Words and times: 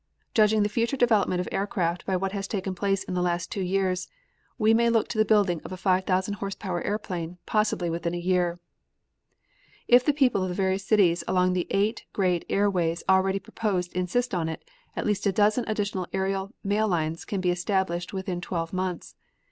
Judging 0.33 0.63
the 0.63 0.67
future 0.67 0.97
development 0.97 1.39
of 1.39 1.47
aircraft 1.51 2.07
by 2.07 2.15
what 2.15 2.31
has 2.31 2.47
taken 2.47 2.73
place 2.73 3.03
in 3.03 3.13
the 3.13 3.21
last 3.21 3.51
two 3.51 3.61
years, 3.61 4.07
we 4.57 4.73
may 4.73 4.89
look 4.89 5.11
for 5.11 5.19
the 5.19 5.23
building 5.23 5.61
of 5.63 5.71
a 5.71 5.77
5,000 5.77 6.33
horse 6.33 6.55
power 6.55 6.81
airplane, 6.81 7.37
possibly 7.45 7.87
within 7.87 8.15
a 8.15 8.17
year. 8.17 8.59
If 9.87 10.03
the 10.03 10.11
people 10.11 10.41
of 10.41 10.49
the 10.49 10.55
various 10.55 10.83
cities 10.87 11.23
along 11.27 11.53
the 11.53 11.67
eight 11.69 12.05
great 12.13 12.45
air 12.49 12.67
ways 12.67 13.03
already 13.07 13.37
proposed 13.37 13.93
insist 13.93 14.33
on 14.33 14.49
it, 14.49 14.67
at 14.95 15.05
least 15.05 15.27
a 15.27 15.31
dozen 15.31 15.65
additional 15.67 16.07
aerial 16.13 16.51
mail 16.63 16.87
lines 16.87 17.23
can 17.23 17.39
be 17.39 17.51
established 17.51 18.11
within 18.11 18.41
twelve 18.41 18.73
months. 18.73 19.13